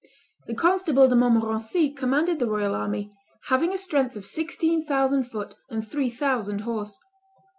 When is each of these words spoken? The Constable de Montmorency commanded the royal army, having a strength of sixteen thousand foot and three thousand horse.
The 0.47 0.55
Constable 0.55 1.07
de 1.07 1.15
Montmorency 1.15 1.91
commanded 1.91 2.39
the 2.39 2.47
royal 2.47 2.73
army, 2.73 3.13
having 3.49 3.71
a 3.71 3.77
strength 3.77 4.15
of 4.15 4.25
sixteen 4.25 4.83
thousand 4.83 5.25
foot 5.25 5.53
and 5.69 5.87
three 5.87 6.09
thousand 6.09 6.61
horse. 6.61 6.97